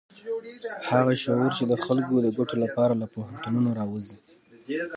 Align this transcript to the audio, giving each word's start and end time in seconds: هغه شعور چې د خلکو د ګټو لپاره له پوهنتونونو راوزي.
هغه 0.89 1.13
شعور 1.23 1.49
چې 1.57 1.63
د 1.71 1.73
خلکو 1.85 2.13
د 2.25 2.27
ګټو 2.37 2.55
لپاره 2.63 2.93
له 3.01 3.05
پوهنتونونو 3.13 3.69
راوزي. 3.79 4.17